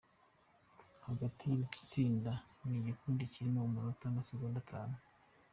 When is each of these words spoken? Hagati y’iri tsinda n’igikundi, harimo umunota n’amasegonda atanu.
Hagati 1.07 1.41
y’iri 1.49 1.67
tsinda 1.87 2.31
n’igikundi, 2.69 3.23
harimo 3.33 3.59
umunota 3.67 4.03
n’amasegonda 4.05 4.57
atanu. 4.63 4.95